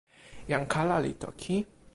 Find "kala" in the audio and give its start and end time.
0.73-0.97